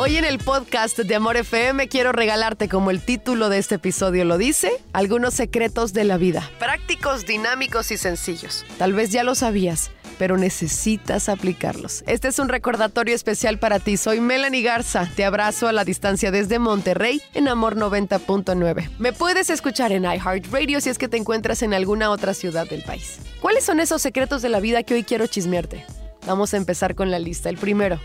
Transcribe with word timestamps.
Hoy 0.00 0.16
en 0.16 0.24
el 0.24 0.38
podcast 0.38 0.96
de 0.96 1.14
Amor 1.16 1.36
FM 1.36 1.88
quiero 1.88 2.12
regalarte, 2.12 2.68
como 2.68 2.92
el 2.92 3.02
título 3.02 3.48
de 3.48 3.58
este 3.58 3.74
episodio 3.74 4.24
lo 4.24 4.38
dice, 4.38 4.70
algunos 4.92 5.34
secretos 5.34 5.92
de 5.92 6.04
la 6.04 6.16
vida. 6.18 6.48
Prácticos, 6.60 7.26
dinámicos 7.26 7.90
y 7.90 7.96
sencillos. 7.96 8.64
Tal 8.78 8.92
vez 8.92 9.10
ya 9.10 9.24
lo 9.24 9.34
sabías 9.34 9.90
pero 10.16 10.36
necesitas 10.36 11.28
aplicarlos. 11.28 12.02
Este 12.08 12.26
es 12.26 12.40
un 12.40 12.48
recordatorio 12.48 13.14
especial 13.14 13.60
para 13.60 13.78
ti. 13.78 13.96
Soy 13.96 14.18
Melanie 14.18 14.62
Garza. 14.62 15.08
Te 15.14 15.24
abrazo 15.24 15.68
a 15.68 15.72
la 15.72 15.84
distancia 15.84 16.32
desde 16.32 16.58
Monterrey 16.58 17.22
en 17.34 17.46
Amor 17.46 17.76
90.9. 17.76 18.90
Me 18.98 19.12
puedes 19.12 19.48
escuchar 19.48 19.92
en 19.92 20.02
iHeartRadio 20.02 20.80
si 20.80 20.90
es 20.90 20.98
que 20.98 21.06
te 21.06 21.18
encuentras 21.18 21.62
en 21.62 21.72
alguna 21.72 22.10
otra 22.10 22.34
ciudad 22.34 22.68
del 22.68 22.82
país. 22.82 23.20
¿Cuáles 23.40 23.64
son 23.64 23.78
esos 23.78 24.02
secretos 24.02 24.42
de 24.42 24.48
la 24.48 24.58
vida 24.58 24.82
que 24.82 24.94
hoy 24.94 25.04
quiero 25.04 25.28
chismearte? 25.28 25.84
Vamos 26.26 26.52
a 26.52 26.56
empezar 26.56 26.96
con 26.96 27.12
la 27.12 27.20
lista. 27.20 27.48
El 27.48 27.56
primero, 27.56 28.00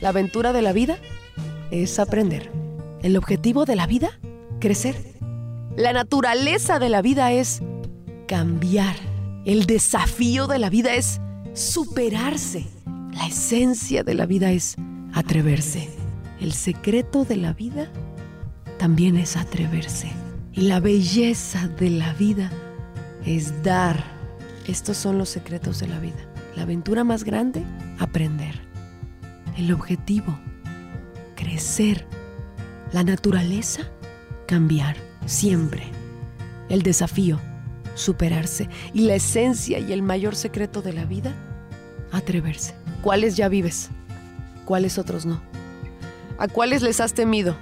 la 0.00 0.10
aventura 0.10 0.52
de 0.52 0.62
la 0.62 0.72
vida 0.72 0.98
es 1.70 1.98
aprender. 1.98 2.50
El 3.02 3.16
objetivo 3.16 3.64
de 3.64 3.76
la 3.76 3.86
vida, 3.86 4.18
crecer. 4.58 4.96
La 5.76 5.92
naturaleza 5.92 6.78
de 6.78 6.88
la 6.88 7.02
vida 7.02 7.32
es 7.32 7.62
cambiar. 8.26 8.96
El 9.44 9.66
desafío 9.66 10.46
de 10.46 10.58
la 10.58 10.70
vida 10.70 10.94
es 10.94 11.20
superarse. 11.52 12.66
La 13.12 13.26
esencia 13.26 14.02
de 14.02 14.14
la 14.14 14.26
vida 14.26 14.52
es 14.52 14.76
atreverse. 15.12 15.88
El 16.40 16.52
secreto 16.52 17.24
de 17.24 17.36
la 17.36 17.52
vida 17.52 17.90
también 18.78 19.16
es 19.16 19.36
atreverse. 19.36 20.10
Y 20.52 20.62
la 20.62 20.80
belleza 20.80 21.68
de 21.68 21.90
la 21.90 22.12
vida 22.14 22.50
es 23.26 23.62
dar. 23.62 24.02
Estos 24.66 24.96
son 24.96 25.18
los 25.18 25.28
secretos 25.28 25.80
de 25.80 25.88
la 25.88 25.98
vida. 25.98 26.26
La 26.56 26.62
aventura 26.62 27.04
más 27.04 27.24
grande, 27.24 27.62
aprender. 27.98 28.69
El 29.60 29.74
objetivo, 29.74 30.38
crecer. 31.36 32.06
La 32.92 33.04
naturaleza, 33.04 33.82
cambiar, 34.46 34.96
siempre. 35.26 35.82
El 36.70 36.80
desafío, 36.80 37.38
superarse. 37.94 38.70
Y 38.94 39.02
la 39.02 39.16
esencia 39.16 39.78
y 39.78 39.92
el 39.92 40.00
mayor 40.00 40.34
secreto 40.34 40.80
de 40.80 40.94
la 40.94 41.04
vida, 41.04 41.34
atreverse. 42.10 42.74
¿Cuáles 43.02 43.36
ya 43.36 43.50
vives? 43.50 43.90
¿Cuáles 44.64 44.96
otros 44.96 45.26
no? 45.26 45.42
¿A 46.38 46.48
cuáles 46.48 46.80
les 46.80 46.98
has 46.98 47.12
temido? 47.12 47.54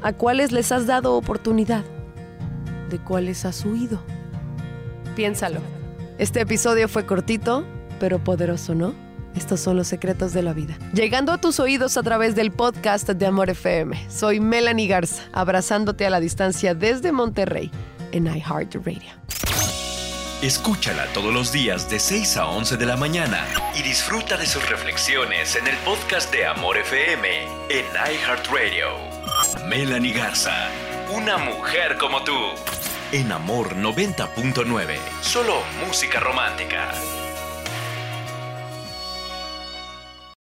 ¿A 0.00 0.14
cuáles 0.14 0.50
les 0.50 0.72
has 0.72 0.86
dado 0.86 1.14
oportunidad? 1.14 1.84
¿De 2.88 2.98
cuáles 2.98 3.44
has 3.44 3.66
huido? 3.66 4.02
Piénsalo. 5.14 5.60
Este 6.16 6.40
episodio 6.40 6.88
fue 6.88 7.04
cortito, 7.04 7.66
pero 8.00 8.18
poderoso, 8.18 8.74
¿no? 8.74 9.03
Estos 9.36 9.60
son 9.60 9.76
los 9.76 9.88
secretos 9.88 10.32
de 10.32 10.42
la 10.42 10.52
vida. 10.52 10.76
Llegando 10.92 11.32
a 11.32 11.38
tus 11.38 11.60
oídos 11.60 11.96
a 11.96 12.02
través 12.02 12.34
del 12.34 12.52
podcast 12.52 13.08
de 13.08 13.26
Amor 13.26 13.50
FM. 13.50 14.08
Soy 14.10 14.40
Melanie 14.40 14.86
Garza, 14.86 15.22
abrazándote 15.32 16.06
a 16.06 16.10
la 16.10 16.20
distancia 16.20 16.74
desde 16.74 17.12
Monterrey 17.12 17.70
en 18.12 18.26
iHeartRadio. 18.26 19.24
Escúchala 20.42 21.06
todos 21.14 21.32
los 21.32 21.52
días 21.52 21.88
de 21.88 21.98
6 21.98 22.36
a 22.36 22.46
11 22.48 22.76
de 22.76 22.86
la 22.86 22.96
mañana 22.96 23.46
y 23.74 23.82
disfruta 23.82 24.36
de 24.36 24.46
sus 24.46 24.68
reflexiones 24.68 25.56
en 25.56 25.66
el 25.66 25.76
podcast 25.78 26.30
de 26.32 26.44
Amor 26.44 26.76
FM 26.76 27.28
en 27.70 27.86
iHeartRadio. 27.86 28.88
Melanie 29.68 30.12
Garza, 30.12 30.68
una 31.14 31.38
mujer 31.38 31.96
como 31.98 32.22
tú. 32.24 32.36
En 33.12 33.32
Amor 33.32 33.74
90.9, 33.76 34.96
solo 35.22 35.54
música 35.86 36.20
romántica. 36.20 36.92